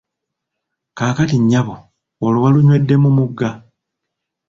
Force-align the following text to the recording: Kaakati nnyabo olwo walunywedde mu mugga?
Kaakati 0.97 1.37
nnyabo 1.39 1.75
olwo 2.25 2.41
walunywedde 2.43 2.95
mu 3.03 3.09
mugga? 3.17 3.49